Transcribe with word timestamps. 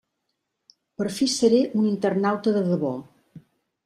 Per 1.01 1.05
fi 1.17 1.27
seré 1.33 1.59
un 1.81 1.85
internauta 1.89 2.55
de 2.57 2.65
debò! 2.71 2.95